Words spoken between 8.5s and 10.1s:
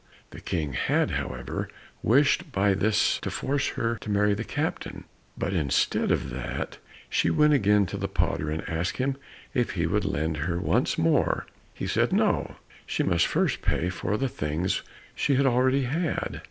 asked him if he would